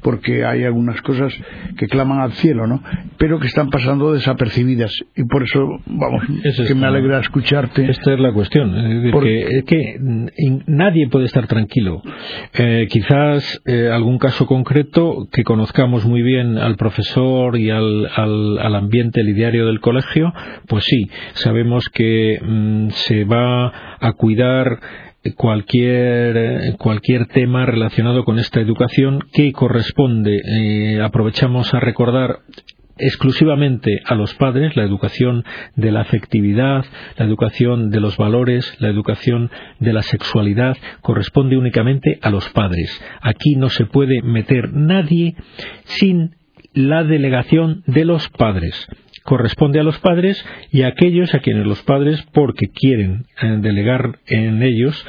porque 0.00 0.44
hay 0.44 0.64
algunas 0.64 1.00
cosas 1.02 1.32
que 1.76 1.86
claman 1.86 2.20
al 2.20 2.32
cielo, 2.32 2.66
¿no? 2.66 2.82
Pero 3.22 3.38
que 3.38 3.46
están 3.46 3.70
pasando 3.70 4.12
desapercibidas 4.12 4.92
y 5.14 5.22
por 5.22 5.44
eso, 5.44 5.60
vamos, 5.86 6.24
es 6.42 6.60
que 6.66 6.74
me 6.74 6.88
alegra 6.88 7.20
escucharte. 7.20 7.88
Esta 7.88 8.14
es 8.14 8.18
la 8.18 8.32
cuestión, 8.32 8.74
es 8.74 9.64
que, 9.64 9.96
nadie 10.66 11.06
puede 11.08 11.26
estar 11.26 11.46
tranquilo. 11.46 12.02
Eh, 12.52 12.88
quizás 12.90 13.62
eh, 13.64 13.90
algún 13.92 14.18
caso 14.18 14.44
concreto 14.46 15.28
que 15.30 15.44
conozcamos 15.44 16.04
muy 16.04 16.20
bien 16.20 16.58
al 16.58 16.74
profesor 16.74 17.56
y 17.56 17.70
al, 17.70 18.08
al, 18.12 18.74
ambiente 18.74 19.22
lidiario 19.22 19.66
del 19.66 19.78
colegio, 19.78 20.32
pues 20.66 20.82
sí, 20.84 21.08
sabemos 21.34 21.84
que 21.94 22.40
mm, 22.42 22.88
se 22.88 23.22
va 23.22 23.98
a 24.00 24.12
cuidar 24.14 24.80
cualquier, 25.36 26.74
cualquier 26.78 27.26
tema 27.26 27.64
relacionado 27.66 28.24
con 28.24 28.40
esta 28.40 28.60
educación 28.60 29.20
que 29.32 29.52
corresponde, 29.52 30.40
eh, 30.44 31.00
aprovechamos 31.00 31.72
a 31.72 31.78
recordar 31.78 32.40
exclusivamente 32.98 34.00
a 34.04 34.14
los 34.14 34.34
padres, 34.34 34.76
la 34.76 34.84
educación 34.84 35.44
de 35.76 35.92
la 35.92 36.02
afectividad, 36.02 36.84
la 37.16 37.24
educación 37.24 37.90
de 37.90 38.00
los 38.00 38.16
valores, 38.16 38.76
la 38.80 38.88
educación 38.88 39.50
de 39.78 39.92
la 39.92 40.02
sexualidad, 40.02 40.76
corresponde 41.00 41.56
únicamente 41.56 42.18
a 42.22 42.30
los 42.30 42.48
padres. 42.50 43.02
Aquí 43.20 43.56
no 43.56 43.68
se 43.68 43.86
puede 43.86 44.22
meter 44.22 44.72
nadie 44.72 45.36
sin 45.84 46.36
la 46.74 47.04
delegación 47.04 47.82
de 47.86 48.04
los 48.04 48.28
padres 48.30 48.88
corresponde 49.24 49.78
a 49.78 49.84
los 49.84 49.98
padres 49.98 50.44
y 50.72 50.82
a 50.82 50.88
aquellos 50.88 51.32
a 51.34 51.38
quienes 51.38 51.66
los 51.66 51.82
padres, 51.82 52.20
porque 52.32 52.68
quieren 52.68 53.26
eh, 53.40 53.56
delegar 53.60 54.18
en 54.26 54.62
ellos, 54.62 55.06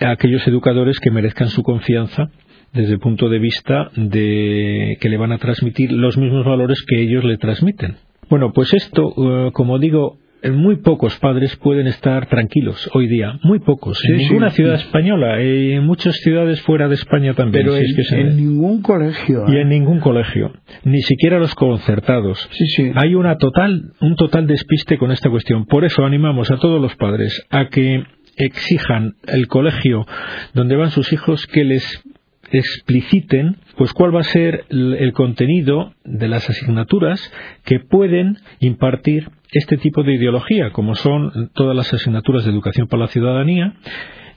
a 0.00 0.10
aquellos 0.10 0.46
educadores 0.46 1.00
que 1.00 1.10
merezcan 1.10 1.48
su 1.48 1.62
confianza 1.62 2.30
desde 2.72 2.94
el 2.94 2.98
punto 2.98 3.28
de 3.28 3.38
vista 3.38 3.90
de 3.96 4.96
que 5.00 5.08
le 5.08 5.16
van 5.16 5.32
a 5.32 5.38
transmitir 5.38 5.92
los 5.92 6.16
mismos 6.18 6.44
valores 6.44 6.84
que 6.86 7.00
ellos 7.00 7.24
le 7.24 7.36
transmiten. 7.38 7.96
Bueno, 8.28 8.52
pues 8.52 8.74
esto, 8.74 9.14
eh, 9.16 9.50
como 9.52 9.78
digo, 9.78 10.18
muy 10.52 10.76
pocos 10.76 11.18
padres 11.18 11.56
pueden 11.56 11.86
estar 11.86 12.26
tranquilos 12.26 12.88
hoy 12.94 13.08
día, 13.08 13.38
muy 13.42 13.58
pocos, 13.58 13.98
en 14.04 14.18
ninguna 14.18 14.50
ciudad 14.50 14.74
española, 14.74 15.42
y 15.42 15.72
en 15.72 15.84
muchas 15.84 16.14
ciudades 16.16 16.60
fuera 16.62 16.88
de 16.88 16.94
España 16.94 17.34
también. 17.34 17.66
Pero 17.66 17.76
en, 17.76 18.36
ningún 18.36 18.82
colegio. 18.82 19.44
Y 19.48 19.56
en 19.56 19.58
¿eh? 19.58 19.64
ningún 19.64 20.00
colegio, 20.00 20.52
ni 20.84 21.02
siquiera 21.02 21.38
los 21.38 21.54
concertados. 21.54 22.48
Hay 22.94 23.14
una 23.14 23.36
total, 23.36 23.92
un 24.00 24.14
total 24.16 24.46
despiste 24.46 24.98
con 24.98 25.10
esta 25.10 25.30
cuestión. 25.30 25.66
Por 25.66 25.84
eso 25.84 26.04
animamos 26.04 26.50
a 26.50 26.58
todos 26.58 26.80
los 26.80 26.94
padres 26.96 27.46
a 27.50 27.68
que 27.68 28.04
exijan 28.36 29.14
el 29.26 29.48
colegio 29.48 30.06
donde 30.54 30.76
van 30.76 30.90
sus 30.90 31.12
hijos 31.12 31.46
que 31.48 31.64
les 31.64 32.02
expliciten 32.50 33.56
pues 33.76 33.92
cuál 33.92 34.14
va 34.14 34.20
a 34.20 34.24
ser 34.24 34.64
el 34.70 35.12
contenido 35.12 35.92
de 36.04 36.28
las 36.28 36.48
asignaturas 36.48 37.32
que 37.64 37.80
pueden 37.80 38.38
impartir 38.60 39.28
este 39.52 39.76
tipo 39.76 40.02
de 40.02 40.14
ideología, 40.14 40.72
como 40.72 40.94
son 40.94 41.50
todas 41.54 41.76
las 41.76 41.92
asignaturas 41.92 42.44
de 42.44 42.50
educación 42.50 42.88
para 42.88 43.02
la 43.02 43.08
ciudadanía, 43.08 43.74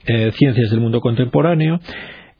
eh, 0.06 0.30
ciencias 0.32 0.70
del 0.70 0.80
mundo 0.80 1.00
contemporáneo, 1.00 1.80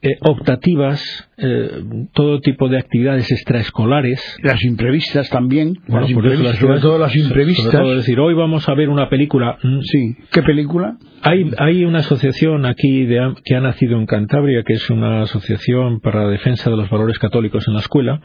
eh, 0.04 0.16
optativas, 0.20 1.00
eh, 1.36 1.70
todo 2.12 2.40
tipo 2.40 2.68
de 2.68 2.76
actividades 2.76 3.30
extraescolares. 3.30 4.36
Las 4.42 4.60
imprevistas 4.64 5.30
también. 5.30 5.78
sobre 5.86 6.80
todo 6.80 6.98
las 6.98 7.14
imprevistas. 7.14 7.72
decir, 7.96 8.18
hoy 8.18 8.34
vamos 8.34 8.68
a 8.68 8.74
ver 8.74 8.88
una 8.88 9.08
película. 9.08 9.58
Mm. 9.62 9.80
Sí. 9.82 10.16
¿Qué 10.32 10.42
película? 10.42 10.96
Hay, 11.22 11.52
hay 11.56 11.84
una 11.84 12.00
asociación 12.00 12.66
aquí 12.66 13.04
de, 13.04 13.34
que 13.44 13.54
ha 13.54 13.60
nacido 13.60 13.96
en 13.96 14.06
Cantabria, 14.06 14.64
que 14.64 14.72
es 14.72 14.90
una 14.90 15.22
asociación 15.22 16.00
para 16.00 16.24
la 16.24 16.30
defensa 16.30 16.68
de 16.68 16.76
los 16.76 16.90
valores 16.90 17.20
católicos 17.20 17.68
en 17.68 17.74
la 17.74 17.80
escuela, 17.80 18.20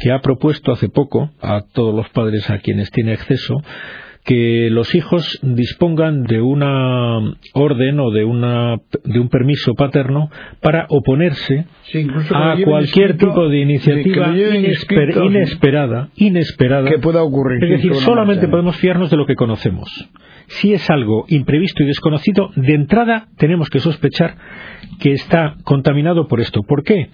que 0.00 0.12
ha 0.12 0.20
propuesto 0.20 0.70
hace 0.70 0.88
poco 0.88 1.32
a 1.42 1.62
todos 1.72 1.92
los 1.92 2.08
padres 2.10 2.48
a 2.50 2.58
quienes 2.58 2.92
tiene 2.92 3.14
acceso 3.14 3.56
que 4.26 4.68
los 4.72 4.92
hijos 4.96 5.38
dispongan 5.42 6.24
de 6.24 6.42
una 6.42 7.18
orden 7.54 8.00
o 8.00 8.10
de, 8.10 8.24
una, 8.24 8.76
de 9.04 9.20
un 9.20 9.28
permiso 9.28 9.74
paterno 9.74 10.30
para 10.60 10.86
oponerse 10.88 11.66
a 12.34 12.56
cualquier 12.64 13.16
tipo 13.16 13.48
de 13.48 13.60
iniciativa 13.60 14.36
inesperada, 14.36 16.08
inesperada 16.16 16.90
que 16.90 16.98
pueda 16.98 17.22
ocurrir. 17.22 17.62
Es 17.62 17.70
decir, 17.70 17.94
solamente 17.94 18.48
podemos 18.48 18.76
fiarnos 18.76 19.10
de 19.10 19.16
lo 19.16 19.26
que 19.26 19.36
conocemos. 19.36 19.88
Si 20.48 20.72
es 20.72 20.90
algo 20.90 21.24
imprevisto 21.28 21.84
y 21.84 21.86
desconocido, 21.86 22.50
de 22.56 22.74
entrada 22.74 23.28
tenemos 23.38 23.70
que 23.70 23.78
sospechar 23.78 24.36
que 25.00 25.12
está 25.12 25.54
contaminado 25.62 26.26
por 26.26 26.40
esto. 26.40 26.62
¿Por 26.62 26.82
qué? 26.82 27.10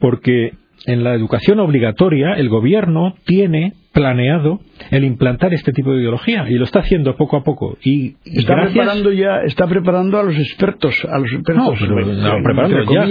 Porque 0.00 0.52
en 0.86 1.04
la 1.04 1.14
educación 1.14 1.60
obligatoria 1.60 2.34
el 2.34 2.48
gobierno 2.48 3.14
tiene 3.24 3.74
planeado 3.92 4.60
el 4.90 5.04
implantar 5.04 5.54
este 5.54 5.72
tipo 5.72 5.92
de 5.92 6.00
ideología 6.00 6.46
y 6.48 6.54
lo 6.54 6.64
está 6.64 6.80
haciendo 6.80 7.16
poco 7.16 7.36
a 7.36 7.42
poco. 7.42 7.78
Y, 7.82 8.16
está 8.24 8.54
preparando 8.62 9.12
ya 9.12 9.40
está 9.44 9.66
preparando 9.66 10.18
a 10.18 10.22
los 10.22 10.36
expertos 10.36 10.94
a 11.10 11.18
los 11.18 11.32
expertos 11.32 11.80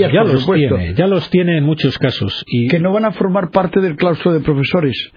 ya, 0.09 0.23
los 0.23 0.45
tiene 0.45 0.93
ya 0.93 1.07
los 1.07 1.29
tiene 1.29 1.57
en 1.57 1.63
muchos 1.63 1.97
casos 1.97 2.43
y 2.47 2.67
que 2.67 2.79
no 2.79 2.93
van 2.93 3.05
a 3.05 3.11
formar 3.11 3.49
parte 3.51 3.81
del 3.81 3.95
claustro 3.95 4.31
de 4.31 4.39
profesores 4.41 5.11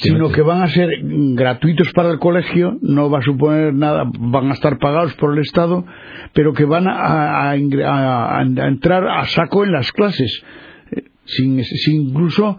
sino 0.00 0.30
que 0.30 0.42
van 0.42 0.62
a 0.62 0.66
ser 0.66 0.88
gratuitos 1.02 1.92
para 1.92 2.10
el 2.10 2.18
colegio, 2.18 2.78
no 2.80 3.10
va 3.10 3.18
a 3.18 3.22
suponer 3.22 3.74
nada, 3.74 4.04
van 4.18 4.50
a 4.50 4.54
estar 4.54 4.78
pagados 4.78 5.14
por 5.14 5.34
el 5.34 5.40
Estado, 5.40 5.84
pero 6.32 6.52
que 6.52 6.64
van 6.64 6.88
a, 6.88 7.50
a 7.50 7.54
entrar 7.54 9.06
a 9.06 9.24
saco 9.26 9.64
en 9.64 9.72
las 9.72 9.92
clases 9.92 10.42
sin, 11.28 11.62
sin 11.64 12.08
incluso 12.08 12.56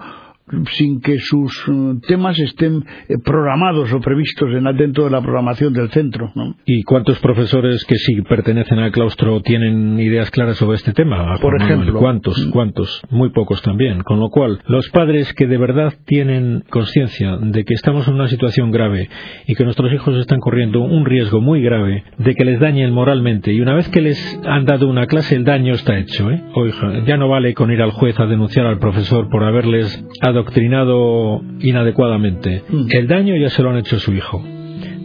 sin 0.71 1.01
que 1.01 1.19
sus 1.19 1.65
eh, 1.67 1.99
temas 2.07 2.39
estén 2.39 2.83
eh, 3.07 3.17
programados 3.23 3.91
o 3.93 3.99
previstos 3.99 4.49
en, 4.53 4.63
dentro 4.77 5.05
de 5.05 5.11
la 5.11 5.21
programación 5.21 5.73
del 5.73 5.89
centro. 5.89 6.31
¿Y 6.65 6.83
cuántos 6.83 7.19
profesores 7.19 7.85
que 7.85 7.95
sí 7.95 8.21
pertenecen 8.21 8.79
al 8.79 8.91
claustro 8.91 9.41
tienen 9.41 9.99
ideas 9.99 10.31
claras 10.31 10.57
sobre 10.57 10.75
este 10.75 10.93
tema? 10.93 11.37
Por 11.41 11.61
ejemplo. 11.61 11.99
¿Cuántos? 11.99 12.47
Mm. 12.47 12.51
¿Cuántos? 12.51 13.01
Muy 13.09 13.29
pocos 13.31 13.61
también. 13.61 14.01
Con 14.03 14.19
lo 14.19 14.29
cual, 14.29 14.59
los 14.67 14.89
padres 14.89 15.33
que 15.33 15.47
de 15.47 15.57
verdad 15.57 15.93
tienen 16.05 16.63
conciencia 16.69 17.37
de 17.37 17.63
que 17.63 17.73
estamos 17.73 18.07
en 18.07 18.15
una 18.15 18.27
situación 18.27 18.71
grave 18.71 19.09
y 19.47 19.55
que 19.55 19.63
nuestros 19.63 19.91
hijos 19.93 20.15
están 20.17 20.39
corriendo 20.39 20.81
un 20.81 21.05
riesgo 21.05 21.41
muy 21.41 21.61
grave 21.61 22.03
de 22.17 22.35
que 22.35 22.45
les 22.45 22.59
dañen 22.59 22.93
moralmente 22.93 23.53
y 23.53 23.61
una 23.61 23.73
vez 23.73 23.89
que 23.89 24.01
les 24.01 24.39
han 24.45 24.65
dado 24.65 24.87
una 24.87 25.07
clase 25.07 25.35
el 25.35 25.43
daño 25.43 25.73
está 25.73 25.97
hecho. 25.97 26.29
¿eh? 26.31 26.41
Oiga, 26.53 27.03
ya 27.05 27.17
no 27.17 27.27
vale 27.29 27.53
con 27.53 27.71
ir 27.71 27.81
al 27.81 27.91
juez 27.91 28.19
a 28.19 28.25
denunciar 28.25 28.65
al 28.65 28.79
profesor 28.79 29.29
por 29.29 29.43
haberles 29.43 30.05
adoctrinado 30.39 31.41
inadecuadamente. 31.59 32.63
Mm. 32.69 32.87
El 32.91 33.07
daño 33.07 33.35
ya 33.35 33.49
se 33.49 33.61
lo 33.61 33.69
han 33.69 33.77
hecho 33.77 33.97
a 33.97 33.99
su 33.99 34.13
hijo. 34.13 34.41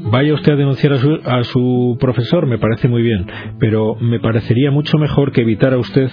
Vaya 0.07 0.35
usted 0.35 0.53
a 0.53 0.57
denunciar 0.57 0.93
a 1.25 1.45
su, 1.45 1.97
profesor, 1.99 2.47
me 2.47 2.59
parece 2.59 2.88
muy 2.88 3.03
bien, 3.03 3.26
pero 3.59 3.95
me 3.95 4.21
parecería 4.21 4.71
mucho 4.71 4.99
mejor 4.99 5.33
que 5.33 5.41
evitara 5.41 5.79
usted 5.79 6.11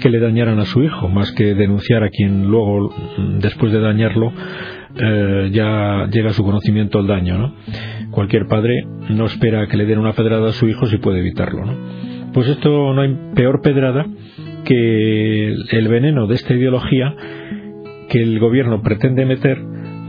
que 0.00 0.08
le 0.08 0.18
dañaran 0.18 0.58
a 0.60 0.64
su 0.64 0.82
hijo, 0.82 1.08
más 1.08 1.30
que 1.32 1.54
denunciar 1.54 2.02
a 2.02 2.08
quien 2.08 2.46
luego, 2.46 2.90
mm, 2.90 3.40
después 3.40 3.70
de 3.70 3.80
dañarlo, 3.80 4.32
eh, 4.96 5.50
ya 5.52 6.08
llega 6.10 6.30
a 6.30 6.32
su 6.32 6.42
conocimiento 6.42 7.00
el 7.00 7.06
daño. 7.06 7.36
¿no? 7.36 7.54
Cualquier 8.10 8.46
padre 8.46 8.82
no 9.10 9.26
espera 9.26 9.66
que 9.66 9.76
le 9.76 9.84
den 9.84 9.98
una 9.98 10.14
pedrada 10.14 10.48
a 10.48 10.52
su 10.52 10.66
hijo 10.66 10.86
si 10.86 10.96
puede 10.96 11.18
evitarlo. 11.18 11.66
¿no? 11.66 11.74
Pues 12.32 12.48
esto 12.48 12.94
no 12.94 13.02
hay 13.02 13.14
peor 13.34 13.60
pedrada 13.60 14.06
que 14.64 15.52
el 15.70 15.88
veneno 15.88 16.26
de 16.26 16.34
esta 16.34 16.54
ideología 16.54 17.14
que 18.08 18.22
el 18.22 18.38
gobierno 18.38 18.82
pretende 18.82 19.26
meter 19.26 19.58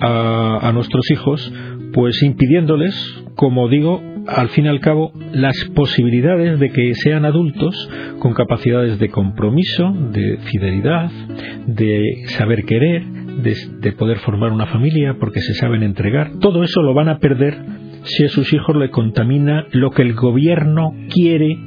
a, 0.01 0.71
nuestros 0.73 1.09
hijos, 1.11 1.53
pues 1.93 2.21
impidiéndoles, 2.21 3.23
como 3.35 3.69
digo, 3.69 4.01
al 4.27 4.49
fin 4.49 4.65
y 4.65 4.67
al 4.69 4.79
cabo, 4.79 5.11
las 5.31 5.55
posibilidades 5.75 6.59
de 6.59 6.69
que 6.71 6.93
sean 6.95 7.25
adultos 7.25 7.89
con 8.19 8.33
capacidades 8.33 8.99
de 8.99 9.09
compromiso, 9.09 9.93
de 10.11 10.37
fidelidad, 10.51 11.09
de 11.67 12.25
saber 12.37 12.65
querer, 12.65 13.05
de, 13.05 13.55
de, 13.79 13.91
poder 13.93 14.17
formar 14.19 14.51
una 14.51 14.65
familia 14.67 15.15
porque 15.19 15.39
se 15.41 15.53
saben 15.53 15.83
entregar. 15.83 16.31
Todo 16.39 16.63
eso 16.63 16.81
lo 16.81 16.93
van 16.93 17.09
a 17.09 17.19
perder 17.19 17.57
si 18.03 18.25
a 18.25 18.29
sus 18.29 18.51
hijos 18.53 18.75
le 18.75 18.89
contamina 18.89 19.65
lo 19.71 19.91
que 19.91 20.01
el 20.01 20.13
gobierno 20.13 20.93
quiere 21.13 21.57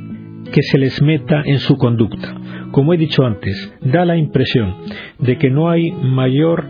que 0.53 0.63
se 0.63 0.79
les 0.79 1.01
meta 1.03 1.43
en 1.45 1.59
su 1.59 1.77
conducta. 1.77 2.35
Como 2.71 2.95
he 2.95 2.99
dicho 2.99 3.25
antes, 3.25 3.75
da 3.81 4.05
la 4.05 4.17
impresión 4.17 4.77
de 5.19 5.37
que 5.39 5.51
no 5.51 5.71
hay 5.71 5.91
mayor 5.93 6.67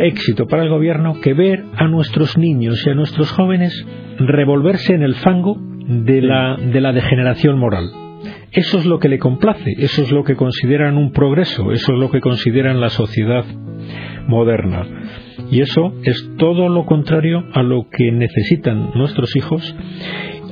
éxito 0.00 0.46
para 0.46 0.62
el 0.62 0.70
gobierno 0.70 1.20
que 1.20 1.34
ver 1.34 1.64
a 1.76 1.86
nuestros 1.88 2.38
niños 2.38 2.82
y 2.86 2.90
a 2.90 2.94
nuestros 2.94 3.30
jóvenes 3.32 3.86
revolverse 4.18 4.94
en 4.94 5.02
el 5.02 5.14
fango 5.16 5.56
de 5.86 6.22
la, 6.22 6.56
de 6.56 6.80
la 6.80 6.92
degeneración 6.92 7.58
moral. 7.58 7.90
Eso 8.52 8.78
es 8.78 8.86
lo 8.86 8.98
que 8.98 9.08
le 9.08 9.18
complace, 9.18 9.72
eso 9.78 10.02
es 10.02 10.12
lo 10.12 10.24
que 10.24 10.36
consideran 10.36 10.96
un 10.96 11.12
progreso, 11.12 11.72
eso 11.72 11.92
es 11.92 11.98
lo 11.98 12.10
que 12.10 12.20
consideran 12.20 12.80
la 12.80 12.88
sociedad 12.88 13.44
moderna. 14.28 14.86
Y 15.50 15.60
eso 15.60 15.92
es 16.04 16.30
todo 16.38 16.68
lo 16.68 16.86
contrario 16.86 17.44
a 17.52 17.62
lo 17.62 17.88
que 17.90 18.12
necesitan 18.12 18.92
nuestros 18.94 19.34
hijos 19.36 19.76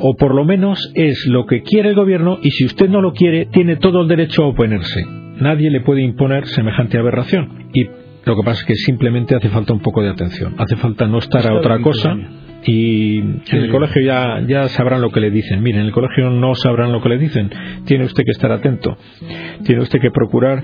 o 0.03 0.17
por 0.17 0.35
lo 0.35 0.45
menos 0.45 0.93
es 0.95 1.27
lo 1.29 1.47
que 1.47 1.63
quiere 1.63 1.91
el 1.91 1.95
gobierno 1.95 2.39
y 2.43 2.51
si 2.51 2.65
usted 2.65 2.89
no 2.89 3.01
lo 3.01 3.13
quiere 3.13 3.47
tiene 3.47 3.77
todo 3.77 4.03
el 4.03 4.09
derecho 4.09 4.43
a 4.43 4.49
oponerse. 4.49 5.05
Nadie 5.41 5.71
le 5.71 5.81
puede 5.81 6.03
imponer 6.03 6.47
semejante 6.47 6.99
aberración. 6.99 7.69
Y 7.73 7.85
lo 8.25 8.37
que 8.37 8.43
pasa 8.45 8.61
es 8.61 8.67
que 8.67 8.75
simplemente 8.75 9.35
hace 9.35 9.49
falta 9.49 9.73
un 9.73 9.81
poco 9.81 10.03
de 10.03 10.11
atención. 10.11 10.55
Hace 10.59 10.77
falta 10.77 11.07
no 11.07 11.19
estar 11.19 11.47
a 11.47 11.55
otra 11.55 11.81
cosa 11.81 12.17
y 12.65 13.19
en 13.19 13.43
el 13.51 13.71
colegio 13.71 14.03
ya, 14.03 14.41
ya 14.47 14.69
sabrán 14.69 15.01
lo 15.01 15.11
que 15.11 15.21
le 15.21 15.31
dicen. 15.31 15.63
Mire, 15.63 15.81
en 15.81 15.87
el 15.87 15.93
colegio 15.93 16.31
no 16.31 16.55
sabrán 16.55 16.93
lo 16.93 17.01
que 17.01 17.09
le 17.09 17.19
dicen. 17.19 17.51
Tiene 17.85 18.05
usted 18.05 18.25
que 18.25 18.33
estar 18.33 18.53
atento. 18.53 18.97
Tiene 19.65 19.83
usted 19.83 20.01
que 20.01 20.11
procurar 20.11 20.63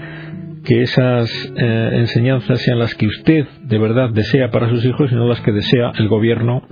que 0.64 0.82
esas 0.82 1.30
eh, 1.56 1.90
enseñanzas 1.94 2.60
sean 2.60 2.78
las 2.78 2.94
que 2.94 3.06
usted 3.06 3.46
de 3.62 3.78
verdad 3.78 4.10
desea 4.10 4.50
para 4.50 4.68
sus 4.68 4.84
hijos 4.84 5.10
y 5.10 5.14
no 5.14 5.26
las 5.26 5.40
que 5.40 5.52
desea 5.52 5.92
el 5.98 6.08
gobierno 6.08 6.62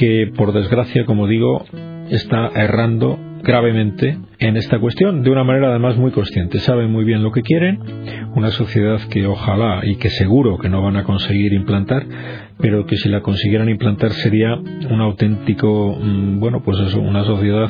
que 0.00 0.32
por 0.34 0.54
desgracia, 0.54 1.04
como 1.04 1.26
digo, 1.26 1.66
está 2.08 2.48
errando 2.54 3.18
gravemente 3.42 4.16
en 4.38 4.56
esta 4.56 4.78
cuestión 4.78 5.22
de 5.22 5.30
una 5.30 5.44
manera 5.44 5.68
además 5.68 5.98
muy 5.98 6.10
consciente. 6.10 6.58
Saben 6.58 6.90
muy 6.90 7.04
bien 7.04 7.22
lo 7.22 7.32
que 7.32 7.42
quieren, 7.42 7.78
una 8.34 8.50
sociedad 8.50 8.98
que 9.10 9.26
ojalá 9.26 9.82
y 9.84 9.96
que 9.96 10.08
seguro 10.08 10.56
que 10.56 10.70
no 10.70 10.80
van 10.80 10.96
a 10.96 11.04
conseguir 11.04 11.52
implantar, 11.52 12.06
pero 12.58 12.86
que 12.86 12.96
si 12.96 13.10
la 13.10 13.20
consiguieran 13.20 13.68
implantar 13.68 14.12
sería 14.12 14.54
un 14.54 15.02
auténtico, 15.02 15.98
mm, 16.00 16.40
bueno, 16.40 16.62
pues 16.64 16.78
eso, 16.80 16.98
una 16.98 17.24
sociedad 17.24 17.68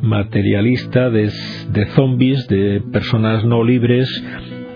materialista 0.00 1.10
de, 1.10 1.30
de 1.72 1.86
zombies, 1.94 2.48
de 2.48 2.82
personas 2.90 3.44
no 3.44 3.62
libres, 3.62 4.08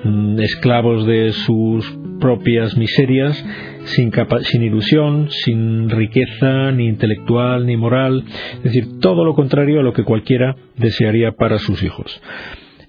mm, 0.05 0.39
esclavos 0.41 1.07
de 1.07 1.33
sus 1.33 2.00
propias 2.21 2.77
miserias 2.77 3.45
sin, 3.85 4.13
sin 4.43 4.63
ilusión, 4.63 5.29
sin 5.31 5.91
riqueza 5.91 6.71
ni 6.73 6.87
intelectual 6.87 7.67
ni 7.67 7.77
moral, 7.77 8.25
es 8.59 8.63
decir, 8.63 9.01
todo 9.01 9.25
lo 9.25 9.35
contrario 9.35 9.81
a 9.81 9.83
lo 9.83 9.93
que 9.93 10.05
cualquiera 10.05 10.55
desearía 10.77 11.33
para 11.33 11.59
sus 11.59 11.83
hijos. 11.83 12.23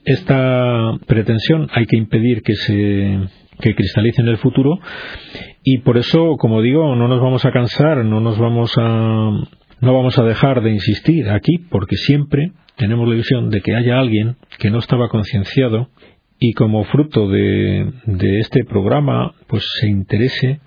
Esta 0.05 0.93
pretensión 1.07 1.67
hay 1.73 1.85
que 1.85 1.97
impedir 1.97 2.41
que 2.41 2.55
se 2.55 3.19
que 3.59 3.75
cristalice 3.75 4.21
en 4.21 4.27
el 4.27 4.37
futuro 4.37 4.79
y 5.63 5.79
por 5.79 5.97
eso, 5.97 6.35
como 6.37 6.61
digo, 6.61 6.95
no 6.95 7.07
nos 7.07 7.21
vamos 7.21 7.45
a 7.45 7.51
cansar, 7.51 8.03
no 8.03 8.19
nos 8.19 8.39
vamos 8.39 8.73
a 8.77 9.29
no 9.81 9.93
vamos 9.93 10.17
a 10.19 10.23
dejar 10.23 10.61
de 10.61 10.71
insistir 10.71 11.29
aquí 11.29 11.57
porque 11.69 11.95
siempre 11.95 12.51
tenemos 12.75 13.07
la 13.07 13.15
ilusión 13.15 13.49
de 13.49 13.61
que 13.61 13.75
haya 13.75 13.99
alguien 13.99 14.37
que 14.59 14.69
no 14.69 14.79
estaba 14.79 15.09
concienciado 15.09 15.89
y 16.41 16.53
como 16.53 16.83
fruto 16.85 17.29
de, 17.29 17.93
de 18.05 18.39
este 18.39 18.65
programa 18.65 19.33
pues 19.47 19.63
se 19.79 19.87
interese 19.87 20.59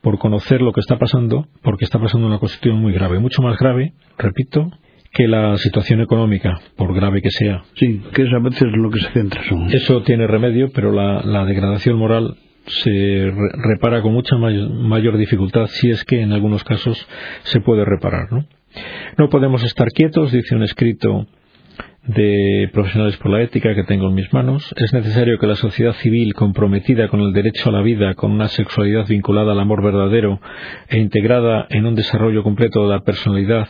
por 0.00 0.18
conocer 0.18 0.62
lo 0.62 0.72
que 0.72 0.80
está 0.80 0.98
pasando, 0.98 1.46
porque 1.62 1.84
está 1.84 2.00
pasando 2.00 2.26
una 2.26 2.38
cuestión 2.38 2.80
muy 2.80 2.94
grave, 2.94 3.18
mucho 3.18 3.42
más 3.42 3.58
grave, 3.58 3.92
repito, 4.16 4.70
que 5.12 5.28
la 5.28 5.58
situación 5.58 6.00
económica, 6.00 6.58
por 6.74 6.94
grave 6.94 7.20
que 7.20 7.30
sea. 7.30 7.64
Sí, 7.74 8.00
que 8.14 8.22
es 8.22 8.32
a 8.32 8.38
veces 8.38 8.68
lo 8.72 8.90
que 8.90 9.00
se 9.00 9.10
centra. 9.10 9.42
Eso 9.70 10.02
tiene 10.02 10.26
remedio, 10.26 10.70
pero 10.72 10.90
la, 10.90 11.44
degradación 11.44 11.98
moral 11.98 12.36
se 12.66 13.30
repara 13.56 14.00
con 14.00 14.14
mucha 14.14 14.36
mayor 14.36 15.18
dificultad 15.18 15.66
si 15.66 15.90
es 15.90 16.02
que 16.04 16.22
en 16.22 16.32
algunos 16.32 16.64
casos 16.64 17.06
se 17.42 17.60
puede 17.60 17.84
reparar. 17.84 18.32
¿no? 18.32 18.46
no 19.18 19.28
podemos 19.28 19.64
estar 19.64 19.88
quietos, 19.88 20.32
dice 20.32 20.54
un 20.54 20.62
escrito 20.62 21.26
de 22.06 22.70
profesionales 22.72 23.16
por 23.18 23.30
la 23.30 23.42
ética 23.42 23.74
que 23.74 23.84
tengo 23.84 24.08
en 24.08 24.14
mis 24.14 24.32
manos, 24.32 24.74
es 24.76 24.92
necesario 24.92 25.38
que 25.38 25.46
la 25.46 25.56
sociedad 25.56 25.92
civil 25.94 26.34
comprometida 26.34 27.08
con 27.08 27.20
el 27.20 27.32
derecho 27.32 27.68
a 27.68 27.72
la 27.72 27.82
vida, 27.82 28.14
con 28.14 28.32
una 28.32 28.48
sexualidad 28.48 29.06
vinculada 29.06 29.52
al 29.52 29.60
amor 29.60 29.82
verdadero 29.82 30.40
e 30.88 30.98
integrada 30.98 31.66
en 31.70 31.86
un 31.86 31.94
desarrollo 31.94 32.42
completo 32.42 32.82
de 32.82 32.94
la 32.94 33.00
personalidad, 33.00 33.68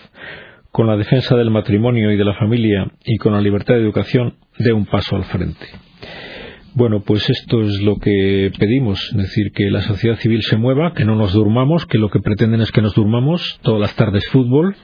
con 0.71 0.87
la 0.87 0.97
defensa 0.97 1.37
del 1.37 1.51
matrimonio 1.51 2.13
y 2.13 2.17
de 2.17 2.25
la 2.25 2.35
familia 2.35 2.91
y 3.05 3.19
con 3.19 3.33
la 3.33 3.41
libertad 3.41 3.75
de 3.75 3.81
educación, 3.81 4.35
dé 4.59 4.73
un 4.73 4.87
paso 4.87 5.17
al 5.17 5.25
frente. 5.25 5.90
Bueno, 6.75 7.01
pues 7.01 7.29
esto 7.29 7.63
es 7.63 7.81
lo 7.83 7.97
que 7.97 8.53
pedimos, 8.59 9.01
es 9.11 9.17
decir, 9.17 9.51
que 9.53 9.71
la 9.71 9.81
sociedad 9.83 10.17
civil 10.17 10.41
se 10.43 10.57
mueva, 10.57 10.93
que 10.95 11.05
no 11.05 11.17
nos 11.17 11.33
durmamos, 11.33 11.85
que 11.87 11.99
lo 11.99 12.11
que 12.11 12.21
pretenden 12.21 12.61
es 12.61 12.71
que 12.71 12.81
nos 12.81 12.95
durmamos 12.95 13.59
todas 13.63 13.81
las 13.81 13.97
tardes 13.97 14.25
fútbol, 14.29 14.77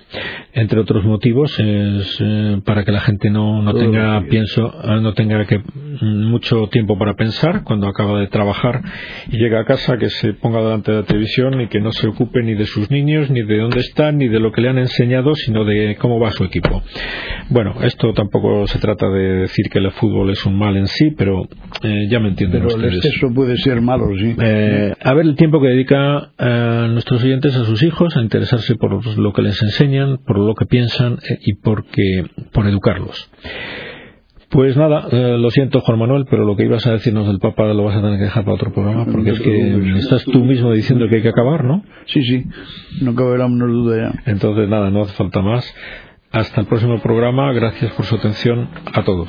entre 0.52 0.80
otros 0.80 1.04
motivos, 1.04 1.56
es, 1.60 2.18
eh, 2.20 2.60
para 2.64 2.84
que 2.84 2.90
la 2.90 3.00
gente 3.00 3.30
no, 3.30 3.62
no 3.62 3.72
tenga, 3.72 4.20
pienso, 4.28 4.66
eh, 4.66 5.00
no 5.00 5.14
tenga 5.14 5.44
que 5.46 5.58
mm, 5.58 6.28
mucho 6.28 6.66
tiempo 6.72 6.98
para 6.98 7.14
pensar 7.14 7.62
cuando 7.62 7.86
acaba 7.86 8.18
de 8.18 8.26
trabajar 8.26 8.82
y 9.30 9.36
llega 9.36 9.60
a 9.60 9.64
casa, 9.64 9.96
que 9.96 10.10
se 10.10 10.32
ponga 10.32 10.60
delante 10.60 10.90
de 10.90 10.98
la 10.98 11.04
televisión 11.04 11.60
y 11.60 11.68
que 11.68 11.80
no 11.80 11.92
se 11.92 12.08
ocupe 12.08 12.42
ni 12.42 12.54
de 12.54 12.66
sus 12.66 12.90
niños, 12.90 13.30
ni 13.30 13.42
de 13.42 13.58
dónde 13.58 13.80
están, 13.80 14.18
ni 14.18 14.26
de 14.26 14.40
lo 14.40 14.50
que 14.50 14.60
le 14.60 14.70
han 14.70 14.78
enseñado, 14.78 15.36
sino 15.36 15.64
de 15.64 15.96
cómo 16.00 16.18
va 16.18 16.32
su 16.32 16.42
equipo. 16.42 16.82
Bueno, 17.48 17.76
esto 17.82 18.12
tampoco 18.12 18.66
se 18.66 18.80
trata 18.80 19.08
de 19.08 19.42
decir 19.42 19.66
que 19.70 19.78
el 19.78 19.92
fútbol 19.92 20.30
es 20.30 20.44
un 20.46 20.58
mal 20.58 20.76
en 20.76 20.88
sí, 20.88 21.12
pero 21.16 21.48
eh, 21.82 22.08
ya 22.10 22.20
me 22.20 22.28
entienden 22.28 22.62
Pero 22.62 22.76
ustedes. 22.76 22.92
el 22.92 22.98
exceso 22.98 23.32
puede 23.34 23.56
ser 23.56 23.80
malo, 23.80 24.08
sí. 24.16 24.34
Eh, 24.40 24.94
a 25.00 25.14
ver 25.14 25.26
el 25.26 25.36
tiempo 25.36 25.60
que 25.60 25.68
dedica 25.68 26.30
eh, 26.38 26.88
nuestros 26.90 27.22
oyentes 27.22 27.56
a 27.56 27.64
sus 27.64 27.82
hijos, 27.82 28.16
a 28.16 28.22
interesarse 28.22 28.76
por 28.76 29.18
lo 29.18 29.32
que 29.32 29.42
les 29.42 29.60
enseñan, 29.62 30.18
por 30.18 30.38
lo 30.38 30.54
que 30.54 30.66
piensan 30.66 31.18
y 31.40 31.54
porque, 31.54 32.24
por 32.52 32.66
educarlos. 32.66 33.30
Pues 34.48 34.76
nada, 34.76 35.08
lo 35.10 35.50
siento 35.50 35.80
Juan 35.80 35.98
Manuel, 35.98 36.24
pero 36.30 36.44
lo 36.44 36.56
que 36.56 36.64
ibas 36.64 36.86
a 36.86 36.92
decirnos 36.92 37.26
del 37.26 37.40
Papa 37.40 37.64
lo 37.74 37.82
vas 37.82 37.96
a 37.96 38.00
tener 38.00 38.16
que 38.16 38.24
dejar 38.24 38.44
para 38.44 38.54
otro 38.54 38.72
programa, 38.72 39.04
porque 39.04 39.30
es 39.30 39.40
que 39.40 39.98
estás 39.98 40.24
tú 40.24 40.44
mismo 40.44 40.72
diciendo 40.72 41.08
que 41.08 41.16
hay 41.16 41.22
que 41.22 41.30
acabar, 41.30 41.64
¿no? 41.64 41.82
Sí, 42.06 42.22
sí, 42.22 42.44
no 43.02 43.14
cabe 43.16 43.38
la 43.38 43.48
menor 43.48 43.70
duda 43.70 43.96
ya. 44.12 44.30
Entonces 44.30 44.68
nada, 44.68 44.90
no 44.90 45.02
hace 45.02 45.14
falta 45.14 45.42
más. 45.42 45.74
Hasta 46.30 46.60
el 46.60 46.66
próximo 46.68 47.00
programa, 47.02 47.52
gracias 47.52 47.90
por 47.92 48.04
su 48.06 48.14
atención 48.14 48.68
a 48.94 49.02
todos. 49.02 49.28